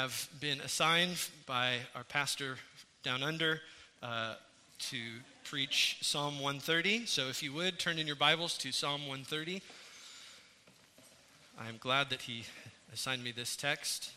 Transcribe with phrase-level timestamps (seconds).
[0.00, 2.56] have been assigned by our pastor
[3.02, 3.60] down under
[4.02, 4.32] uh,
[4.78, 4.96] to
[5.44, 7.04] preach Psalm 130.
[7.04, 9.60] So if you would, turn in your Bibles to Psalm 130.
[11.60, 12.44] I am glad that he
[12.94, 14.12] assigned me this text.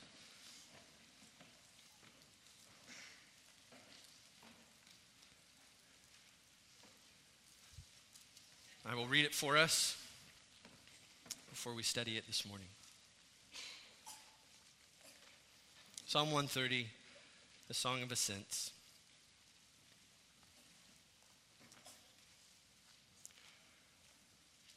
[8.90, 9.98] I will read it for us
[11.50, 12.68] before we study it this morning.
[16.14, 16.86] Psalm 130,
[17.68, 18.72] the Song of Ascents.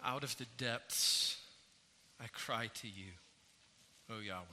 [0.02, 1.36] Out of the depths
[2.18, 3.12] I cry to you,
[4.08, 4.46] O Yahweh.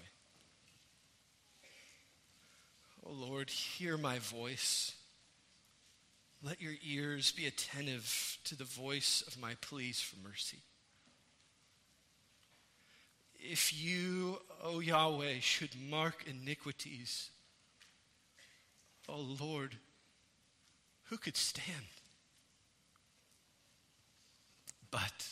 [3.05, 4.93] O Lord, hear my voice.
[6.43, 10.59] Let your ears be attentive to the voice of my pleas for mercy.
[13.45, 17.30] If you, O Yahweh, should mark iniquities,
[19.09, 19.75] O Lord,
[21.03, 21.88] who could stand?
[24.89, 25.27] But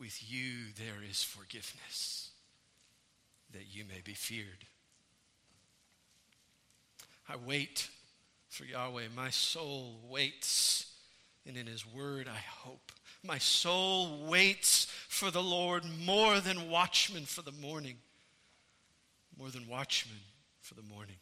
[0.00, 2.30] with you there is forgiveness,
[3.52, 4.66] that you may be feared.
[7.28, 7.88] I wait
[8.48, 9.04] for Yahweh.
[9.14, 10.91] My soul waits,
[11.46, 12.92] and in his word I hope.
[13.24, 17.96] My soul waits for the Lord more than watchmen for the morning.
[19.38, 20.18] More than watchmen
[20.60, 21.16] for the morning.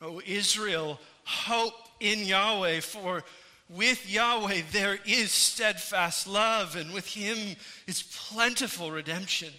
[0.00, 3.22] O Israel, hope in Yahweh, for
[3.68, 9.52] with Yahweh there is steadfast love, and with him is plentiful redemption.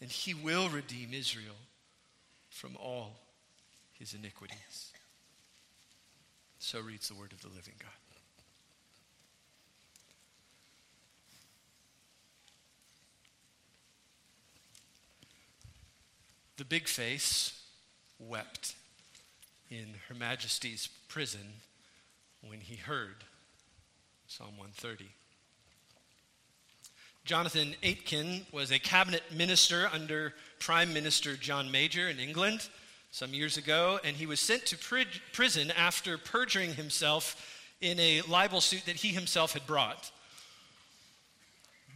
[0.00, 1.54] And he will redeem Israel
[2.50, 3.20] from all
[3.98, 4.92] his iniquities.
[6.66, 7.92] So reads the word of the living God.
[16.56, 17.62] The big face
[18.18, 18.74] wept
[19.70, 21.52] in Her Majesty's prison
[22.44, 23.22] when he heard
[24.26, 25.04] Psalm 130.
[27.24, 32.68] Jonathan Aitken was a cabinet minister under Prime Minister John Major in England
[33.16, 34.76] some years ago, and he was sent to
[35.32, 40.10] prison after perjuring himself in a libel suit that he himself had brought.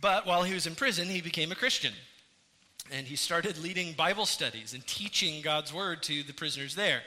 [0.01, 1.93] But while he was in prison, he became a Christian.
[2.91, 7.03] And he started leading Bible studies and teaching God's word to the prisoners there.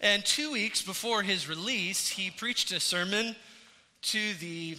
[0.00, 3.36] And two weeks before his release, he preached a sermon
[4.04, 4.78] to the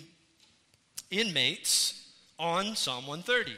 [1.11, 2.03] inmates
[2.39, 3.55] on Psalm 130.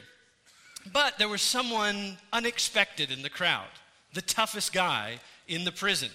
[0.92, 3.70] But there was someone unexpected in the crowd
[4.12, 5.18] the toughest guy
[5.48, 6.10] in the prison,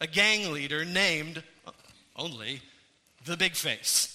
[0.00, 1.42] a gang leader named
[2.16, 2.60] only
[3.24, 4.10] the Big Face.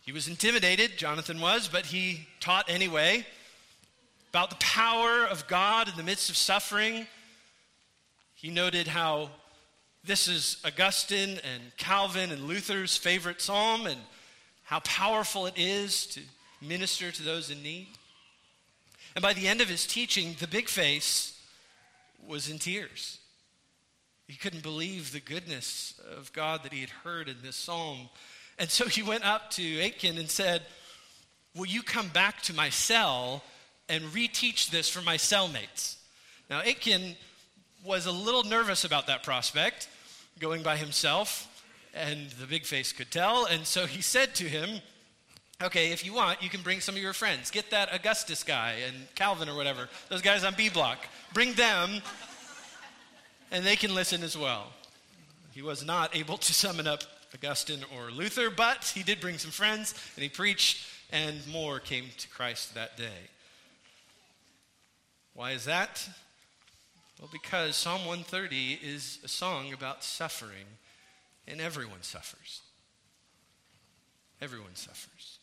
[0.00, 3.24] He was intimidated, Jonathan was, but he taught anyway
[4.30, 7.06] about the power of God in the midst of suffering.
[8.34, 9.30] He noted how
[10.04, 13.98] this is Augustine and Calvin and Luther's favorite psalm and
[14.64, 16.20] how powerful it is to
[16.60, 17.88] minister to those in need.
[19.14, 21.40] And by the end of his teaching, the big face
[22.26, 23.18] was in tears.
[24.26, 28.08] He couldn't believe the goodness of God that he had heard in this psalm.
[28.58, 30.62] And so he went up to Aitken and said,
[31.54, 33.44] Will you come back to my cell
[33.88, 35.96] and reteach this for my cellmates?
[36.50, 37.16] Now, Aitken
[37.84, 39.88] was a little nervous about that prospect,
[40.40, 43.44] going by himself, and the big face could tell.
[43.44, 44.80] And so he said to him,
[45.64, 47.50] Okay, if you want, you can bring some of your friends.
[47.50, 50.98] Get that Augustus guy and Calvin or whatever, those guys on B Block.
[51.32, 52.02] Bring them,
[53.50, 54.66] and they can listen as well.
[55.52, 59.50] He was not able to summon up Augustine or Luther, but he did bring some
[59.50, 63.30] friends, and he preached, and more came to Christ that day.
[65.32, 66.06] Why is that?
[67.18, 70.66] Well, because Psalm 130 is a song about suffering,
[71.48, 72.60] and everyone suffers.
[74.42, 75.38] Everyone suffers.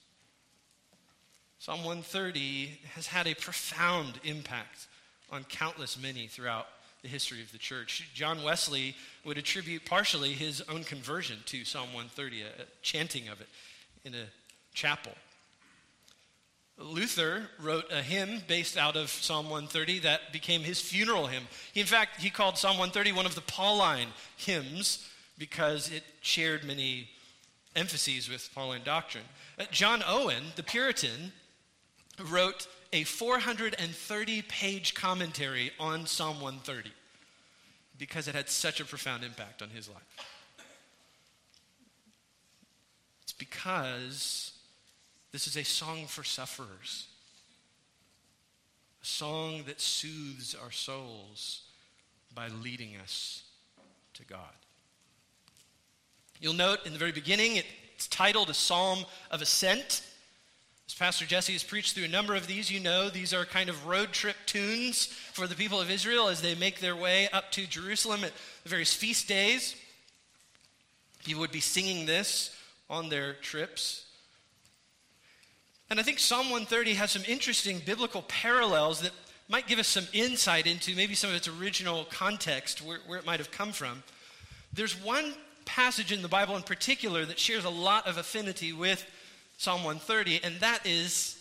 [1.62, 4.88] Psalm 130 has had a profound impact
[5.32, 6.66] on countless many throughout
[7.04, 8.10] the history of the church.
[8.16, 12.46] John Wesley would attribute partially his own conversion to Psalm 130, a,
[12.82, 13.48] chanting of it
[14.04, 14.26] in a
[14.74, 15.12] chapel.
[16.80, 21.44] Luther wrote a hymn based out of Psalm 130 that became his funeral hymn.
[21.76, 27.10] In fact, he called Psalm 130 one of the Pauline hymns because it shared many
[27.76, 29.26] emphases with Pauline doctrine.
[29.60, 31.32] Uh, John Owen, the Puritan,
[32.30, 36.92] wrote a 430 page commentary on Psalm 130
[37.98, 40.28] because it had such a profound impact on his life.
[43.24, 44.54] It's because
[45.32, 47.08] this is a song for sufferers.
[49.02, 51.62] a song that soothes our souls
[52.34, 53.44] by leading us
[54.14, 54.40] to God.
[56.40, 57.62] You'll note in the very beginning,
[57.96, 60.02] it's titled a Psalm of Ascent.
[60.92, 63.70] As Pastor Jesse has preached through a number of these, you know these are kind
[63.70, 67.50] of road trip tunes for the people of Israel as they make their way up
[67.52, 68.34] to Jerusalem at
[68.64, 69.78] the various feast days.
[71.24, 72.54] People would be singing this
[72.90, 74.06] on their trips.
[75.90, 79.14] And I think Psalm 130 has some interesting biblical parallels that
[79.48, 83.26] might give us some insight into maybe some of its original context, where, where it
[83.26, 84.04] might have come from.
[84.74, 89.06] There's one passage in the Bible in particular that shares a lot of affinity with
[89.62, 91.40] Psalm 130, and that is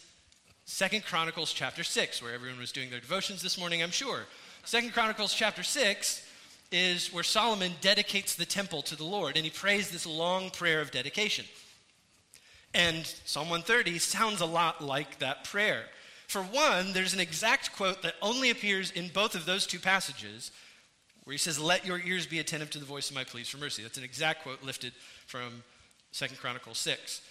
[0.67, 4.27] Second Chronicles chapter 6, where everyone was doing their devotions this morning, I'm sure.
[4.63, 6.29] Second Chronicles chapter 6
[6.71, 10.83] is where Solomon dedicates the temple to the Lord, and he prays this long prayer
[10.83, 11.47] of dedication.
[12.75, 15.85] And Psalm 130 sounds a lot like that prayer.
[16.29, 20.51] For one, there's an exact quote that only appears in both of those two passages
[21.25, 23.57] where he says, Let your ears be attentive to the voice of my pleas for
[23.57, 23.83] mercy.
[23.83, 24.93] That's an exact quote lifted
[25.27, 25.63] from
[26.13, 27.23] Second Chronicles 6.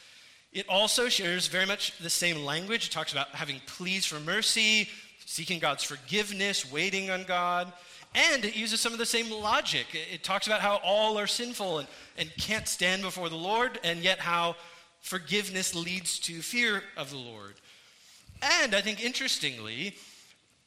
[0.51, 2.88] It also shares very much the same language.
[2.88, 4.90] It talks about having pleas for mercy,
[5.25, 7.72] seeking God's forgiveness, waiting on God.
[8.16, 9.86] And it uses some of the same logic.
[9.94, 11.88] It talks about how all are sinful and,
[12.18, 14.56] and can't stand before the Lord, and yet how
[15.01, 17.54] forgiveness leads to fear of the Lord.
[18.42, 19.96] And I think interestingly,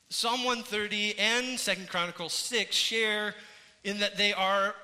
[0.08, 3.34] Psalm 130 and Second Chronicles 6 share
[3.82, 4.76] in that they are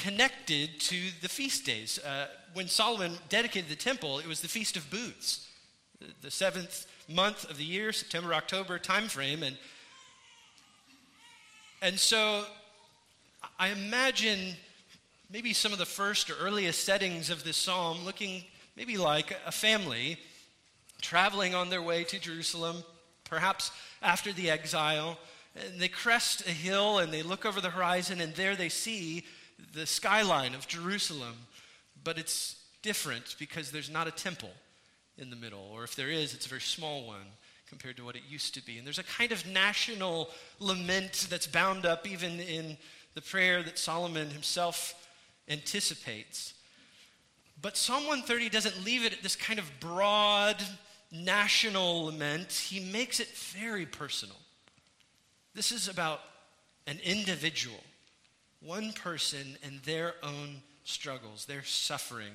[0.00, 1.98] connected to the feast days.
[1.98, 5.46] Uh, when Solomon dedicated the temple, it was the Feast of Booths,
[6.22, 9.42] the seventh month of the year, September, October time frame.
[9.42, 9.58] And,
[11.82, 12.44] and so
[13.58, 14.54] I imagine
[15.30, 18.44] maybe some of the first or earliest settings of this psalm looking
[18.76, 20.18] maybe like a family
[21.02, 22.84] traveling on their way to Jerusalem,
[23.24, 23.70] perhaps
[24.00, 25.18] after the exile.
[25.54, 29.24] And they crest a hill and they look over the horizon, and there they see
[29.72, 31.34] the skyline of Jerusalem.
[32.02, 34.50] But it's different because there's not a temple
[35.18, 37.26] in the middle, or if there is, it's a very small one
[37.68, 38.78] compared to what it used to be.
[38.78, 42.76] And there's a kind of national lament that's bound up even in
[43.14, 44.94] the prayer that Solomon himself
[45.48, 46.54] anticipates.
[47.60, 50.56] But Psalm 130 doesn't leave it at this kind of broad
[51.12, 54.36] national lament, he makes it very personal.
[55.54, 56.20] This is about
[56.86, 57.82] an individual,
[58.64, 62.32] one person and their own struggles, their suffering.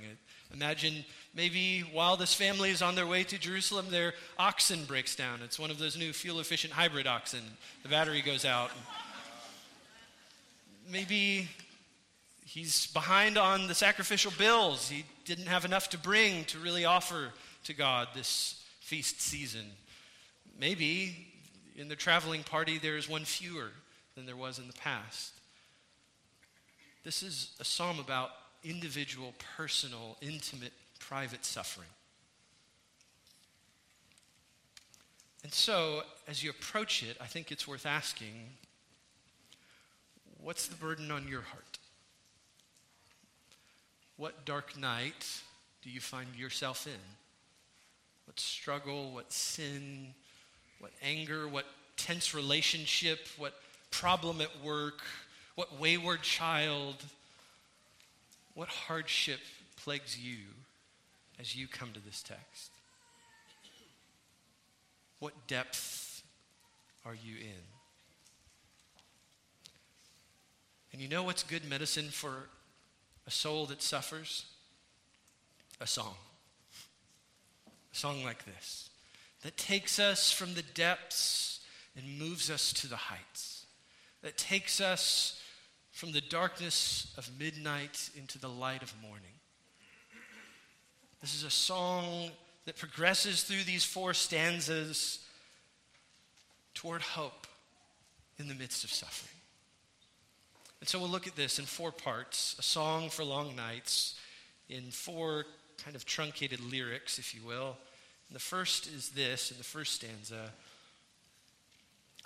[0.53, 5.41] Imagine maybe while this family is on their way to Jerusalem, their oxen breaks down.
[5.43, 7.41] It's one of those new fuel efficient hybrid oxen.
[7.83, 8.71] The battery goes out.
[10.91, 11.49] Maybe
[12.45, 14.87] he's behind on the sacrificial bills.
[14.89, 17.31] He didn't have enough to bring to really offer
[17.65, 19.65] to God this feast season.
[20.59, 21.27] Maybe
[21.75, 23.71] in the traveling party there is one fewer
[24.15, 25.34] than there was in the past.
[27.05, 28.31] This is a psalm about
[28.63, 31.87] individual, personal, intimate, private suffering.
[35.43, 38.49] And so, as you approach it, I think it's worth asking
[40.41, 41.79] what's the burden on your heart?
[44.17, 45.27] What dark night
[45.81, 46.99] do you find yourself in?
[48.25, 50.13] what struggle, what sin,
[50.79, 53.53] what anger, what tense relationship, what
[53.91, 55.01] problem at work,
[55.55, 56.95] what wayward child,
[58.53, 59.39] what hardship
[59.83, 60.37] plagues you
[61.39, 62.71] as you come to this text?
[65.19, 66.23] What depth
[67.05, 67.63] are you in?
[70.93, 72.47] And you know what's good medicine for
[73.27, 74.45] a soul that suffers?
[75.81, 76.15] A song
[77.95, 78.89] a song like this
[79.43, 81.59] that takes us from the depths
[81.95, 83.65] and moves us to the heights,
[84.21, 85.39] that takes us
[85.95, 89.31] from the darkness of midnight into the light of morning.
[91.21, 92.31] This is a song
[92.65, 95.19] that progresses through these four stanzas
[96.73, 97.47] toward hope
[98.37, 99.39] in the midst of suffering.
[100.81, 104.19] And so we'll look at this in four parts a song for long nights,
[104.67, 105.45] in four
[105.81, 107.77] kind of truncated lyrics, if you will.
[108.27, 110.51] And the first is this in the first stanza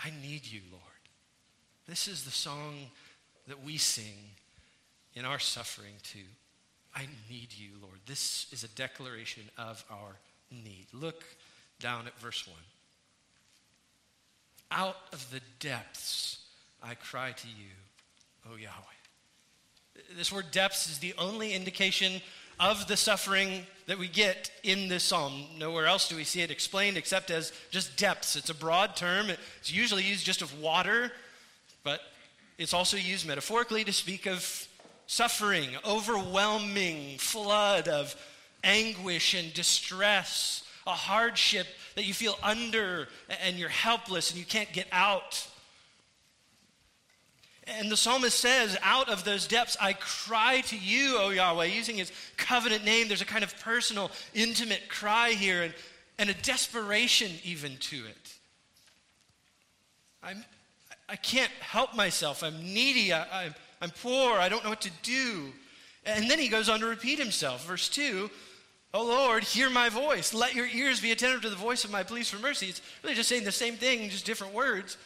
[0.03, 0.83] I need you, Lord.
[1.88, 2.89] This is the song
[3.49, 4.15] that we sing
[5.15, 6.19] in our suffering too.
[6.95, 7.99] I need you, Lord.
[8.05, 10.15] This is a declaration of our
[10.51, 10.87] need.
[10.93, 11.23] Look
[11.79, 12.55] down at verse 1.
[14.71, 16.39] Out of the depths
[16.81, 18.71] I cry to you, O Yahweh.
[20.15, 22.21] This word depths is the only indication
[22.59, 25.45] of the suffering that we get in this psalm.
[25.57, 28.35] Nowhere else do we see it explained except as just depths.
[28.35, 29.29] It's a broad term.
[29.59, 31.11] It's usually used just of water,
[31.83, 32.01] but
[32.59, 34.67] it's also used metaphorically to speak of
[35.07, 38.13] suffering, overwhelming flood of
[38.65, 43.07] anguish and distress, a hardship that you feel under
[43.45, 45.47] and you're helpless and you can't get out.
[47.65, 51.95] And the psalmist says, Out of those depths I cry to you, O Yahweh, using
[51.95, 53.07] his covenant name.
[53.07, 55.73] There's a kind of personal, intimate cry here and,
[56.17, 58.33] and a desperation even to it.
[60.21, 60.43] I'm,
[61.09, 62.43] I can't help myself.
[62.43, 63.11] I'm needy.
[63.11, 64.37] I, I'm, I'm poor.
[64.37, 65.51] I don't know what to do.
[66.05, 67.65] And then he goes on to repeat himself.
[67.65, 68.29] Verse 2
[68.91, 70.33] Oh Lord, hear my voice.
[70.33, 72.67] Let your ears be attentive to the voice of my pleas for mercy.
[72.67, 74.97] It's really just saying the same thing, just different words.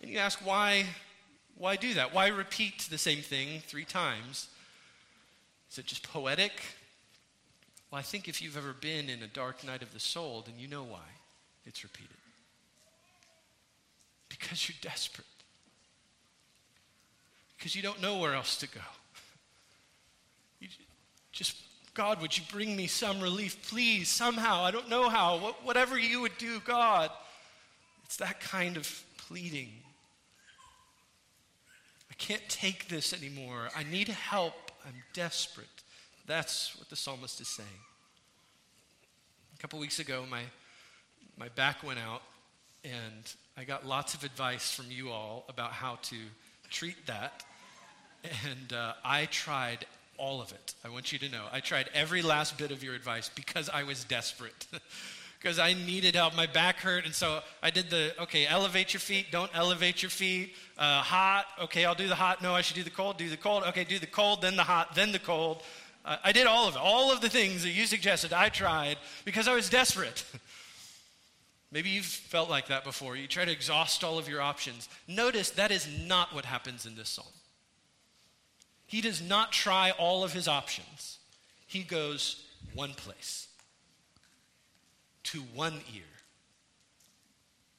[0.00, 0.86] And you ask, why,
[1.56, 2.14] why do that?
[2.14, 4.48] Why repeat the same thing three times?
[5.70, 6.52] Is it just poetic?
[7.90, 10.54] Well, I think if you've ever been in a dark night of the soul, then
[10.58, 11.06] you know why
[11.64, 12.16] it's repeated.
[14.52, 15.26] Because you're desperate.
[17.56, 18.82] Because you don't know where else to go.
[20.60, 20.68] You
[21.32, 21.56] just,
[21.94, 24.62] God, would you bring me some relief, please, somehow?
[24.62, 25.54] I don't know how.
[25.62, 27.10] Whatever you would do, God.
[28.04, 29.70] It's that kind of pleading
[32.10, 33.70] I can't take this anymore.
[33.74, 34.52] I need help.
[34.86, 35.66] I'm desperate.
[36.26, 37.68] That's what the psalmist is saying.
[39.56, 40.42] A couple weeks ago, my,
[41.38, 42.20] my back went out,
[42.84, 46.16] and I got lots of advice from you all about how to
[46.70, 47.44] treat that.
[48.24, 49.84] And uh, I tried
[50.16, 50.74] all of it.
[50.84, 51.44] I want you to know.
[51.52, 54.66] I tried every last bit of your advice because I was desperate.
[55.38, 56.34] because I needed help.
[56.34, 57.04] My back hurt.
[57.04, 60.54] And so I did the, okay, elevate your feet, don't elevate your feet.
[60.78, 62.42] Uh, hot, okay, I'll do the hot.
[62.42, 63.18] No, I should do the cold.
[63.18, 63.64] Do the cold.
[63.64, 65.62] Okay, do the cold, then the hot, then the cold.
[66.04, 66.80] Uh, I did all of it.
[66.80, 70.24] All of the things that you suggested, I tried because I was desperate.
[71.72, 73.16] Maybe you've felt like that before.
[73.16, 74.90] You try to exhaust all of your options.
[75.08, 77.26] Notice that is not what happens in this psalm.
[78.86, 81.18] He does not try all of his options,
[81.66, 83.48] he goes one place
[85.24, 86.02] to one ear,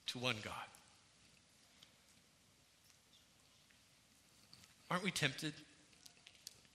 [0.08, 0.54] to one God.
[4.90, 5.54] Aren't we tempted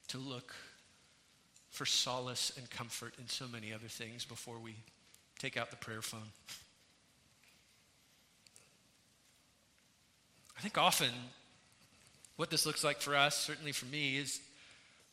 [0.08, 0.54] to look
[1.70, 4.76] for solace and comfort in so many other things before we
[5.38, 6.30] take out the prayer phone?
[10.58, 11.10] I think often
[12.36, 14.40] what this looks like for us, certainly for me, is,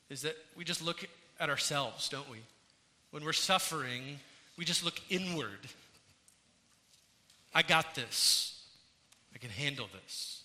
[0.10, 1.08] is that we just look
[1.40, 2.40] at ourselves, don't we?
[3.12, 4.20] When we're suffering,
[4.58, 5.60] we just look inward.
[7.54, 8.60] I got this.
[9.36, 10.42] I can handle this.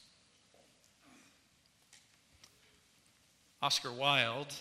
[3.63, 4.55] Oscar Wilde,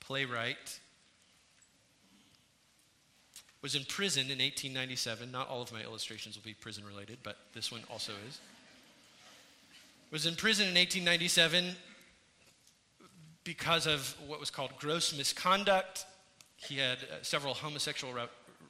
[0.00, 0.78] playwright,
[3.62, 5.32] was in prison in 1897.
[5.32, 8.40] Not all of my illustrations will be prison related, but this one also is.
[10.10, 11.76] Was in prison in 1897
[13.44, 16.06] because of what was called gross misconduct.
[16.56, 18.14] He had uh, several homosexual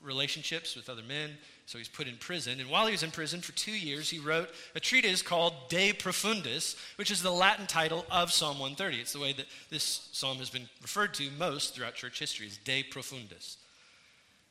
[0.02, 1.30] relationships with other men,
[1.66, 2.61] so he's put in prison.
[2.61, 5.92] And while he was in prison for two years, he wrote a treatise called De
[5.92, 9.00] Profundis, which is the Latin title of Psalm 130.
[9.00, 12.59] It's the way that this psalm has been referred to most throughout church history, is
[12.59, 13.57] De Profundis.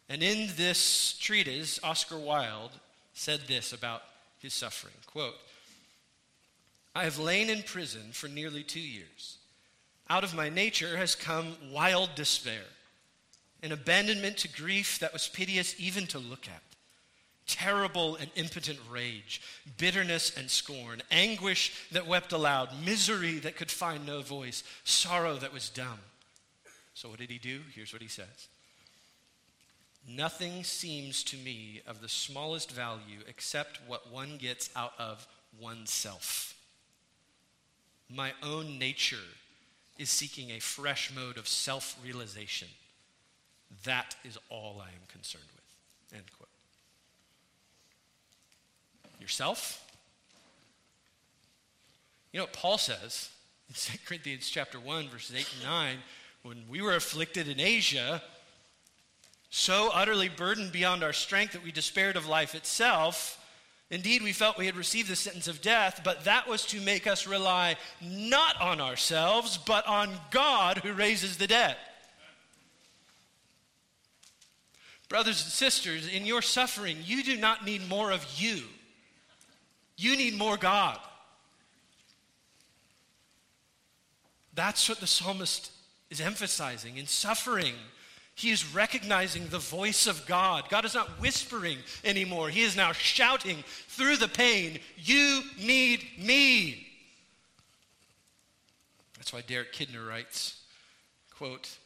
[0.09, 2.71] And in this treatise, Oscar Wilde
[3.13, 4.03] said this about
[4.39, 5.35] his suffering quote,
[6.97, 9.37] I have lain in prison for nearly two years.
[10.09, 12.63] Out of my nature has come wild despair
[13.61, 16.63] an abandonment to grief that was piteous even to look at,
[17.45, 19.43] terrible and impotent rage,
[19.77, 25.53] bitterness and scorn, anguish that wept aloud, misery that could find no voice, sorrow that
[25.53, 25.99] was dumb.
[26.95, 27.61] So, what did he do?
[27.75, 28.47] Here's what he says
[30.07, 35.27] Nothing seems to me of the smallest value except what one gets out of
[35.61, 36.56] oneself.
[38.13, 39.17] My own nature
[39.97, 42.67] is seeking a fresh mode of self realization.
[43.83, 46.17] That is all I am concerned with.
[46.17, 46.49] End quote.
[49.19, 49.83] Yourself?
[52.31, 53.29] You know what Paul says
[53.69, 55.97] in 2 Corinthians chapter 1, verses 8 and 9,
[56.43, 58.21] when we were afflicted in Asia,
[59.49, 63.36] so utterly burdened beyond our strength that we despaired of life itself.
[63.89, 67.07] Indeed, we felt we had received the sentence of death, but that was to make
[67.07, 71.77] us rely not on ourselves, but on God who raises the dead.
[75.07, 78.63] Brothers and sisters, in your suffering, you do not need more of you.
[79.95, 80.99] You need more God.
[84.53, 85.71] That's what the psalmist
[86.09, 87.75] is emphasizing in suffering.
[88.37, 90.69] He is recognizing the voice of God.
[90.69, 92.49] God is not whispering anymore.
[92.49, 96.87] He is now shouting through the pain, You need me.
[99.17, 100.61] That's why Derek Kidner writes,
[101.35, 101.79] quote,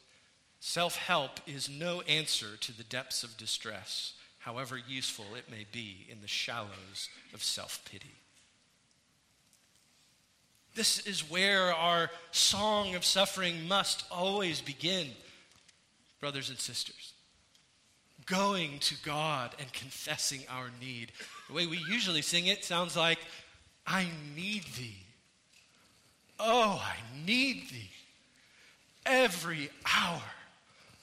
[0.60, 6.20] Self-help is no answer to the depths of distress, however useful it may be in
[6.20, 8.14] the shallows of self-pity.
[10.74, 15.08] This is where our song of suffering must always begin,
[16.22, 17.12] brothers and sisters.
[18.24, 21.12] Going to God and confessing our need.
[21.48, 23.18] The way we usually sing it sounds like,
[23.86, 24.96] I need thee.
[26.38, 27.90] Oh, I need thee.
[29.04, 30.22] Every hour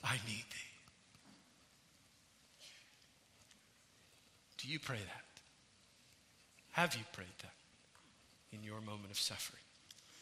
[0.04, 0.70] I need thee.
[4.58, 5.26] Do you pray that?
[6.72, 7.50] Have you prayed that?
[8.52, 9.62] in your moment of suffering.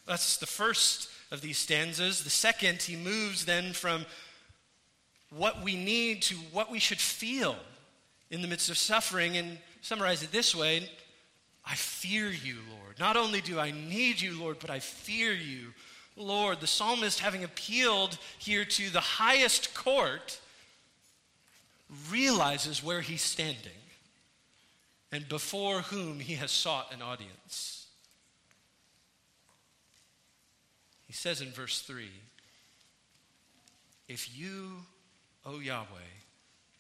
[0.06, 2.24] That's the first of these stanzas.
[2.24, 4.06] The second, he moves then from
[5.36, 7.56] what we need to what we should feel
[8.30, 10.90] in the midst of suffering and summarize it this way
[11.70, 12.98] I fear you, Lord.
[12.98, 15.74] Not only do I need you, Lord, but I fear you,
[16.16, 16.62] Lord.
[16.62, 20.40] The psalmist, having appealed here to the highest court,
[22.10, 23.72] realizes where he's standing
[25.12, 27.88] and before whom he has sought an audience.
[31.06, 32.10] He says in verse 3
[34.08, 34.86] If you,
[35.48, 35.86] O Yahweh,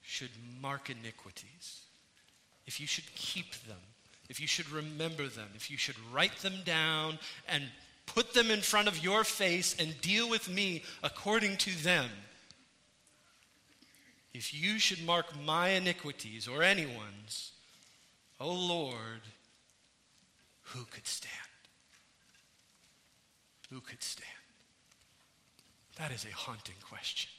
[0.04, 0.32] should
[0.62, 1.82] mark iniquities,
[2.66, 3.80] if you should keep them,
[4.30, 7.64] if you should remember them, if you should write them down and
[8.06, 12.10] put them in front of your face and deal with me according to them,
[14.34, 17.54] if you should mark my iniquities or anyone's,
[18.40, 19.22] O Lord,
[20.62, 21.34] who could stand?
[23.70, 24.28] Who could stand?
[25.98, 27.32] That is a haunting question.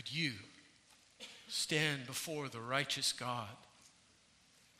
[0.00, 0.32] Could you
[1.46, 3.50] stand before the righteous God,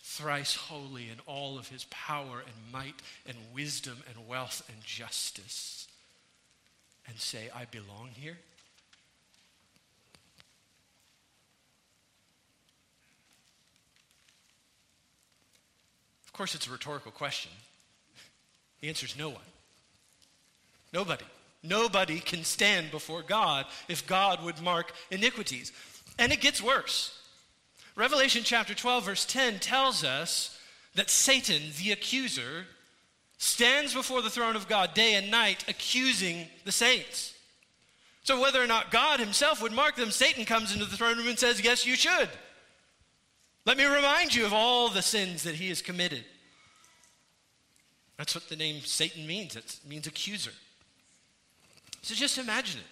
[0.03, 2.95] thrice holy in all of his power and might
[3.27, 5.89] and wisdom and wealth and justice,
[7.07, 8.39] and say, I belong here?
[16.25, 17.53] Of course, it's a rhetorical question.
[18.81, 19.43] The answer is no one.
[20.95, 21.27] Nobody.
[21.63, 25.73] Nobody can stand before God if God would mark iniquities.
[26.19, 27.19] And it gets worse.
[27.97, 30.59] Revelation chapter 12, verse 10 tells us
[30.95, 32.67] that Satan, the accuser,
[33.37, 37.35] stands before the throne of God day and night accusing the saints.
[38.23, 41.29] So, whether or not God himself would mark them, Satan comes into the throne room
[41.29, 42.29] and says, Yes, you should.
[43.67, 46.25] Let me remind you of all the sins that he has committed.
[48.17, 49.57] That's what the name Satan means.
[49.57, 50.53] It means accuser.
[52.03, 52.87] So just imagine it.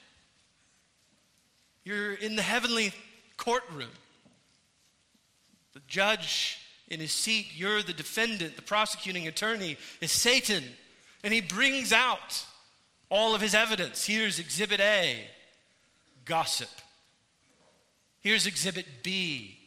[1.84, 2.92] You're in the heavenly
[3.36, 3.90] courtroom.
[5.72, 10.64] The judge in his seat, you're the defendant, the prosecuting attorney is Satan.
[11.24, 12.44] And he brings out
[13.10, 14.04] all of his evidence.
[14.06, 15.24] Here's exhibit A
[16.24, 16.68] gossip.
[18.20, 19.58] Here's exhibit B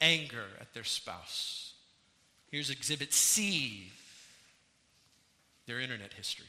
[0.00, 1.72] anger at their spouse.
[2.50, 3.90] Here's exhibit C
[5.66, 6.46] their internet history.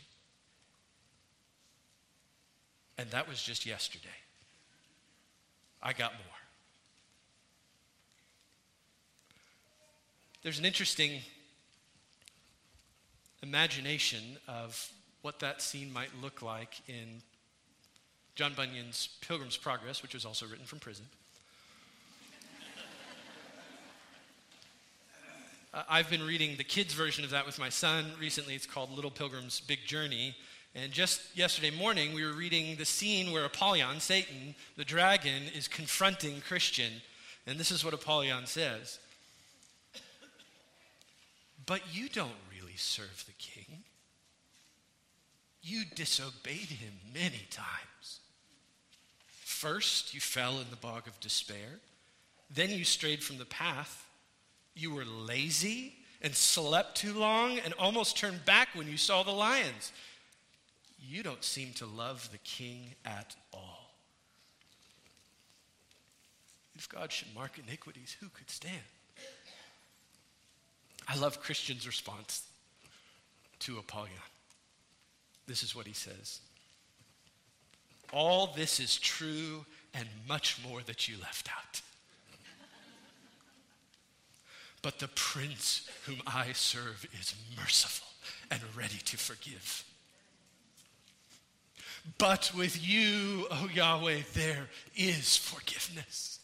[2.97, 4.07] And that was just yesterday.
[5.81, 6.21] I got more.
[10.43, 11.21] There's an interesting
[13.41, 17.21] imagination of what that scene might look like in
[18.35, 21.05] John Bunyan's Pilgrim's Progress, which was also written from prison.
[25.73, 28.55] Uh, I've been reading the kids' version of that with my son recently.
[28.55, 30.35] It's called Little Pilgrim's Big Journey.
[30.75, 35.67] And just yesterday morning, we were reading the scene where Apollyon, Satan, the dragon, is
[35.67, 36.91] confronting Christian.
[37.47, 38.99] And this is what Apollyon says
[41.65, 43.83] But you don't really serve the king.
[45.61, 48.19] You disobeyed him many times.
[49.29, 51.79] First, you fell in the bog of despair.
[52.53, 54.05] Then you strayed from the path
[54.75, 59.31] you were lazy and slept too long and almost turned back when you saw the
[59.31, 59.91] lions.
[61.07, 63.91] You don't seem to love the king at all.
[66.75, 68.75] If God should mark iniquities, who could stand?
[71.07, 72.43] I love Christian's response
[73.59, 74.15] to Apollyon.
[75.47, 76.39] This is what he says
[78.11, 81.81] All this is true and much more that you left out.
[84.81, 88.07] But the prince whom I serve is merciful
[88.51, 89.83] and ready to forgive.
[92.17, 96.39] But with you, O Yahweh, there is forgiveness.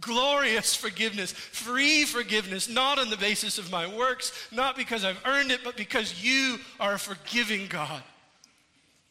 [0.00, 5.50] Glorious forgiveness, free forgiveness, not on the basis of my works, not because I've earned
[5.50, 8.02] it, but because you are a forgiving God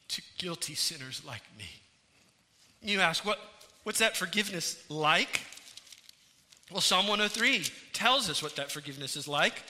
[0.09, 1.69] to guilty sinners like me.
[2.81, 3.39] You ask, what,
[3.83, 5.41] what's that forgiveness like?
[6.71, 9.61] Well, Psalm 103 tells us what that forgiveness is like.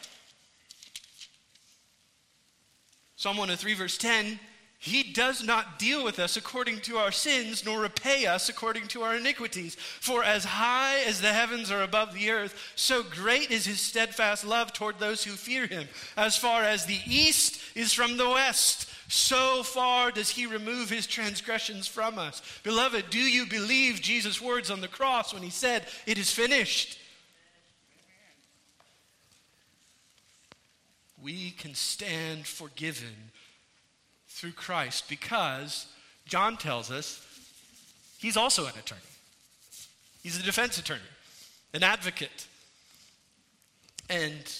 [3.15, 4.39] Psalm 103, verse 10
[4.84, 9.04] He does not deal with us according to our sins, nor repay us according to
[9.04, 9.76] our iniquities.
[9.76, 14.44] For as high as the heavens are above the earth, so great is His steadfast
[14.44, 15.88] love toward those who fear Him.
[16.17, 21.06] As far as the east is from the west, so far does He remove His
[21.06, 22.41] transgressions from us.
[22.63, 26.98] Beloved, do you believe Jesus' words on the cross when He said, It is finished?
[31.24, 33.32] we can stand forgiven
[34.41, 35.86] through Christ because
[36.25, 37.23] John tells us
[38.17, 39.01] he's also an attorney.
[40.23, 40.99] He's a defense attorney,
[41.75, 42.47] an advocate.
[44.10, 44.51] And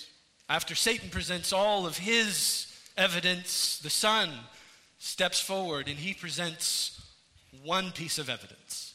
[0.48, 4.30] after Satan presents all of his evidence, the Son
[5.00, 7.02] steps forward and he presents
[7.64, 8.94] one piece of evidence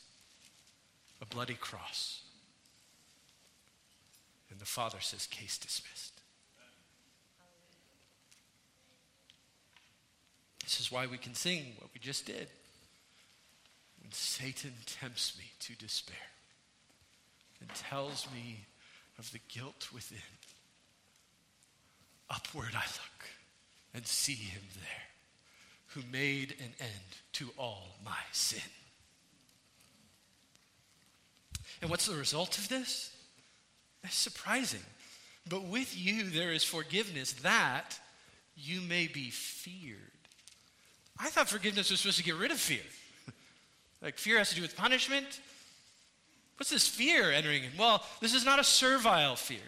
[1.21, 2.21] a bloody cross.
[4.53, 5.96] And the Father says, Case dismissed.
[10.67, 12.49] This is why we can sing what we just did.
[14.03, 16.17] When Satan tempts me to despair
[17.61, 18.67] and tells me
[19.17, 20.19] of the guilt within,
[22.29, 23.29] upward I look
[23.95, 28.59] and see him there who made an end to all my sin.
[31.81, 33.15] And what's the result of this?
[34.03, 34.83] It's surprising.
[35.49, 38.01] But with you there is forgiveness that
[38.57, 40.16] you may be feared.
[41.19, 42.83] I thought forgiveness was supposed to get rid of fear.
[44.03, 45.41] like fear has to do with punishment.
[46.57, 47.71] What's this fear entering in?
[47.79, 49.59] Well, this is not a servile fear.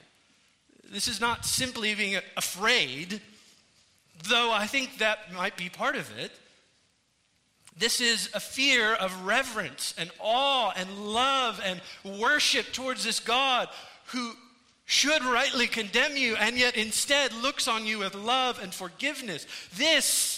[0.91, 3.21] This is not simply being afraid,
[4.29, 6.33] though I think that might be part of it.
[7.77, 11.81] This is a fear of reverence and awe and love and
[12.19, 13.69] worship towards this God
[14.07, 14.33] who
[14.85, 19.47] should rightly condemn you and yet instead looks on you with love and forgiveness.
[19.77, 20.38] This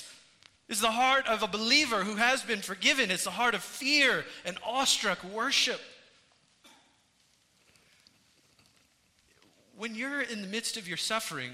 [0.71, 3.11] is the heart of a believer who has been forgiven.
[3.11, 5.81] It's the heart of fear and awestruck worship.
[9.77, 11.51] When you're in the midst of your suffering,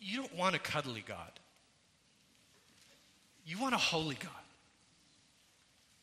[0.00, 1.30] you don't want a cuddly God.
[3.46, 4.30] You want a holy God.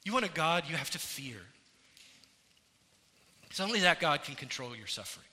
[0.05, 1.37] You want a God you have to fear.
[3.41, 5.25] Because only that God can control your suffering.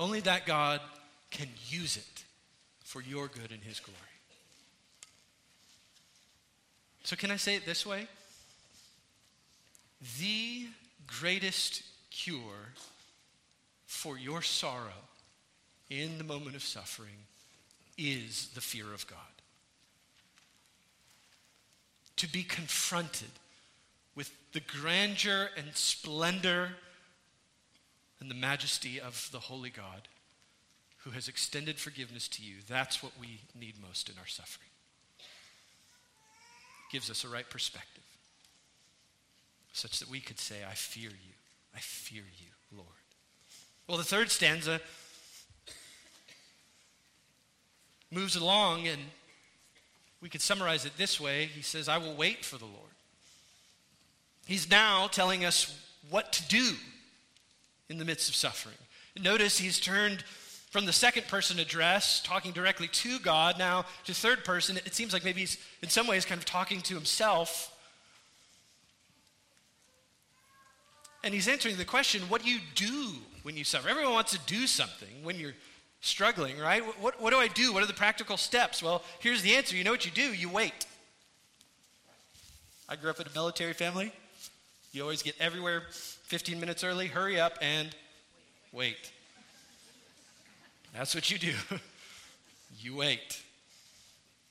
[0.00, 0.80] Only that God
[1.30, 2.13] can use it
[2.94, 3.98] for your good and His glory.
[7.02, 8.06] So, can I say it this way?
[10.20, 10.68] The
[11.08, 12.70] greatest cure
[13.84, 15.02] for your sorrow
[15.90, 17.26] in the moment of suffering
[17.98, 19.18] is the fear of God.
[22.18, 23.32] To be confronted
[24.14, 26.68] with the grandeur and splendor
[28.20, 30.06] and the majesty of the Holy God
[31.04, 34.68] who has extended forgiveness to you, that's what we need most in our suffering.
[36.90, 38.02] gives us a right perspective
[39.72, 41.32] such that we could say, I fear you.
[41.74, 42.88] I fear you, Lord.
[43.88, 44.80] Well, the third stanza
[48.10, 49.00] moves along, and
[50.22, 52.78] we could summarize it this way He says, I will wait for the Lord.
[54.46, 55.76] He's now telling us
[56.08, 56.74] what to do
[57.88, 58.76] in the midst of suffering.
[59.20, 60.22] Notice he's turned
[60.74, 65.12] from the second person address, talking directly to God, now to third person, it seems
[65.12, 67.72] like maybe he's in some ways kind of talking to himself.
[71.22, 73.12] And he's answering the question what do you do
[73.44, 73.88] when you suffer?
[73.88, 75.54] Everyone wants to do something when you're
[76.00, 76.82] struggling, right?
[77.00, 77.72] What, what do I do?
[77.72, 78.82] What are the practical steps?
[78.82, 79.76] Well, here's the answer.
[79.76, 80.34] You know what you do?
[80.34, 80.86] You wait.
[82.88, 84.12] I grew up in a military family.
[84.90, 87.94] You always get everywhere 15 minutes early, hurry up and
[88.72, 89.12] wait.
[90.94, 91.52] That's what you do.
[92.80, 93.42] you wait.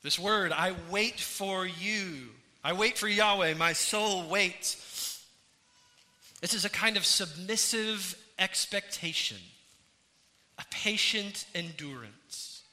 [0.04, 2.30] This word, I wait for you.
[2.64, 3.54] I wait for Yahweh.
[3.54, 5.24] My soul waits.
[6.42, 9.38] This is a kind of submissive expectation,
[10.60, 12.64] a patient endurance.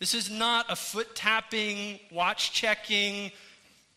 [0.00, 3.30] This is not a foot tapping, watch checking,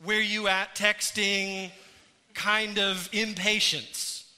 [0.04, 1.72] where you at texting
[2.36, 4.32] kind of impatience.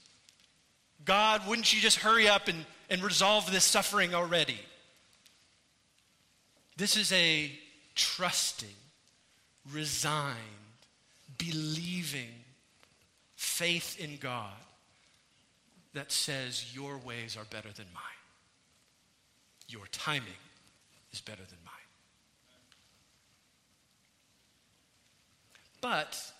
[1.04, 4.58] God, wouldn't you just hurry up and, and resolve this suffering already?
[6.80, 7.52] This is a
[7.94, 8.74] trusting,
[9.70, 10.38] resigned,
[11.36, 12.30] believing
[13.36, 14.54] faith in God
[15.92, 18.02] that says, Your ways are better than mine.
[19.68, 20.40] Your timing
[21.12, 21.74] is better than mine.
[25.82, 26.32] But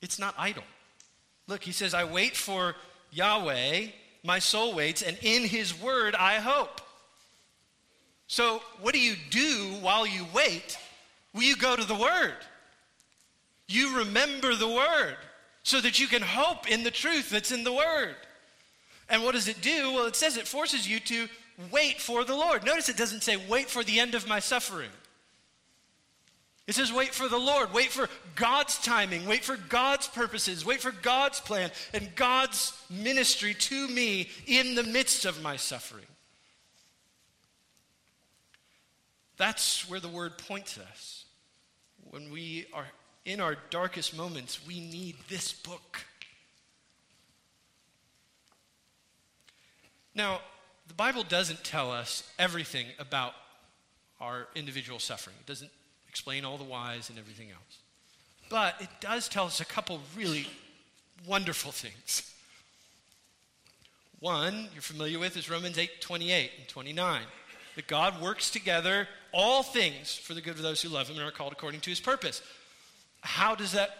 [0.00, 0.62] it's not idle.
[1.48, 2.76] Look, he says, I wait for
[3.10, 3.86] Yahweh,
[4.22, 6.80] my soul waits, and in his word I hope.
[8.30, 10.78] So, what do you do while you wait?
[11.34, 12.36] Well, you go to the word.
[13.66, 15.16] You remember the word
[15.64, 18.14] so that you can hope in the truth that's in the word.
[19.08, 19.92] And what does it do?
[19.92, 21.26] Well, it says it forces you to
[21.72, 22.64] wait for the Lord.
[22.64, 24.90] Notice it doesn't say wait for the end of my suffering.
[26.68, 30.80] It says, wait for the Lord, wait for God's timing, wait for God's purposes, wait
[30.80, 36.06] for God's plan and God's ministry to me in the midst of my suffering.
[39.40, 41.24] That's where the word points us.
[42.10, 42.84] When we are
[43.24, 46.04] in our darkest moments, we need this book.
[50.14, 50.40] Now,
[50.88, 53.32] the Bible doesn't tell us everything about
[54.20, 55.36] our individual suffering.
[55.40, 55.70] It doesn't
[56.06, 57.78] explain all the whys and everything else.
[58.50, 60.48] But it does tell us a couple really
[61.26, 62.30] wonderful things.
[64.18, 67.22] One you're familiar with is Romans 8 28 and 29.
[67.76, 71.26] That God works together all things for the good of those who love him and
[71.26, 72.42] are called according to his purpose.
[73.20, 73.90] How does that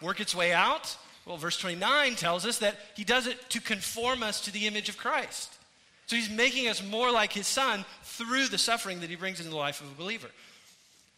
[0.00, 0.96] work its way out?
[1.26, 4.88] Well, verse 29 tells us that he does it to conform us to the image
[4.88, 5.52] of Christ.
[6.06, 9.50] So he's making us more like his son through the suffering that he brings into
[9.50, 10.28] the life of a believer.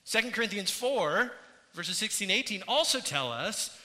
[0.07, 1.31] 2 Corinthians 4,
[1.74, 3.78] verses 16 18, also tell us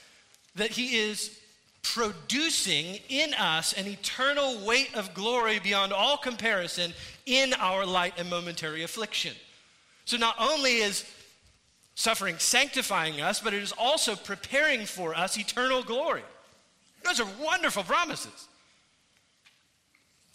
[0.56, 1.38] that he is
[1.84, 6.94] producing in us an eternal weight of glory beyond all comparison
[7.26, 9.34] in our light and momentary affliction.
[10.06, 11.06] So not only is
[11.96, 16.24] suffering sanctifying us, but it is also preparing for us eternal glory.
[17.04, 18.48] Those are wonderful promises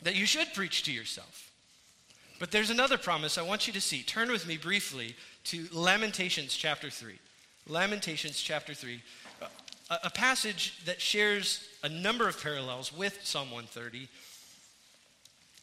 [0.02, 1.50] that you should preach to yourself.
[2.38, 4.02] But there's another promise I want you to see.
[4.02, 7.14] Turn with me briefly to Lamentations chapter 3.
[7.66, 9.02] Lamentations chapter 3,
[9.90, 14.08] a, a passage that shares a number of parallels with Psalm 130.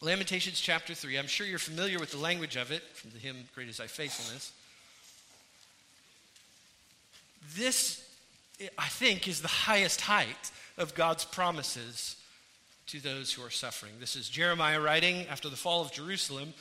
[0.02, 1.18] Lamentations chapter 3.
[1.18, 3.88] I'm sure you're familiar with the language of it from the hymn Great is Thy
[3.88, 4.52] Faithfulness.
[7.56, 8.08] This,
[8.78, 12.18] I think, is the highest height of God's promises
[12.88, 13.94] to those who are suffering.
[14.00, 16.54] This is Jeremiah writing after the fall of Jerusalem.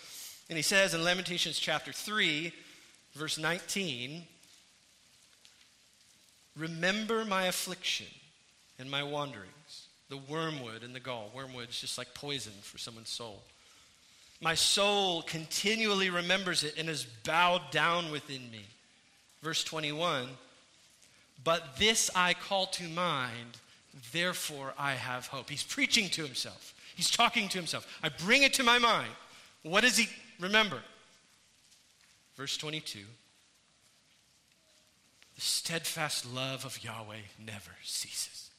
[0.48, 2.52] And he says in Lamentations chapter 3,
[3.14, 4.26] verse 19
[6.56, 8.06] Remember my affliction
[8.78, 11.30] and my wanderings, the wormwood and the gall.
[11.34, 13.42] Wormwood is just like poison for someone's soul.
[14.40, 18.64] My soul continually remembers it and is bowed down within me.
[19.42, 20.28] Verse 21
[21.42, 23.58] But this I call to mind,
[24.12, 25.50] therefore I have hope.
[25.50, 27.86] He's preaching to himself, he's talking to himself.
[28.02, 29.10] I bring it to my mind.
[29.62, 30.78] What does he remember?
[32.36, 33.00] Verse 22
[35.34, 38.50] The steadfast love of Yahweh never ceases,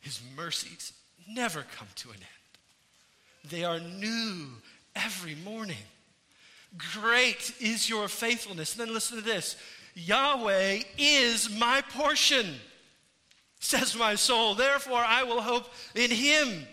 [0.00, 0.92] His mercies
[1.28, 3.50] never come to an end.
[3.50, 4.48] They are new
[4.94, 5.76] every morning.
[6.92, 8.76] Great is your faithfulness.
[8.76, 9.56] And then listen to this
[9.94, 12.56] Yahweh is my portion,
[13.60, 14.54] says my soul.
[14.54, 16.66] Therefore, I will hope in him.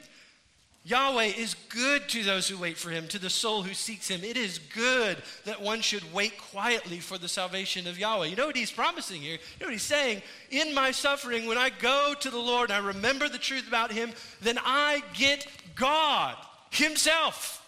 [0.86, 4.22] Yahweh is good to those who wait for him, to the soul who seeks him.
[4.22, 8.28] It is good that one should wait quietly for the salvation of Yahweh.
[8.28, 9.34] You know what he's promising here?
[9.34, 10.22] You know what he's saying?
[10.52, 13.94] In my suffering, when I go to the Lord and I remember the truth about
[13.94, 16.36] him, then I get God
[16.70, 17.62] himself.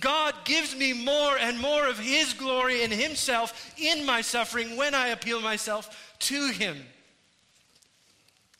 [0.00, 4.94] God gives me more and more of his glory and himself in my suffering when
[4.94, 6.78] I appeal myself to him.